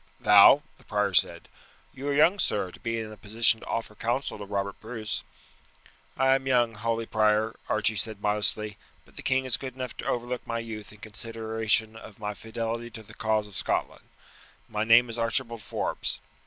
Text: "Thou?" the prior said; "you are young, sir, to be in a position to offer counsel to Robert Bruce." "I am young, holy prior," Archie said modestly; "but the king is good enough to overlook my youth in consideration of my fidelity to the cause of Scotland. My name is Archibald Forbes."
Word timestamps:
"Thou?" 0.19 0.63
the 0.79 0.83
prior 0.83 1.13
said; 1.13 1.47
"you 1.93 2.07
are 2.07 2.13
young, 2.15 2.39
sir, 2.39 2.71
to 2.71 2.79
be 2.79 2.99
in 2.99 3.11
a 3.11 3.17
position 3.17 3.59
to 3.59 3.67
offer 3.67 3.93
counsel 3.93 4.39
to 4.39 4.45
Robert 4.45 4.79
Bruce." 4.79 5.23
"I 6.17 6.33
am 6.33 6.47
young, 6.47 6.73
holy 6.73 7.05
prior," 7.05 7.55
Archie 7.69 7.95
said 7.95 8.19
modestly; 8.19 8.77
"but 9.05 9.15
the 9.15 9.21
king 9.21 9.45
is 9.45 9.57
good 9.57 9.75
enough 9.75 9.95
to 9.97 10.07
overlook 10.07 10.47
my 10.47 10.57
youth 10.57 10.91
in 10.91 11.01
consideration 11.01 11.95
of 11.95 12.17
my 12.17 12.33
fidelity 12.33 12.89
to 12.89 13.03
the 13.03 13.13
cause 13.13 13.45
of 13.47 13.53
Scotland. 13.53 14.05
My 14.67 14.83
name 14.83 15.07
is 15.07 15.19
Archibald 15.19 15.61
Forbes." 15.61 16.19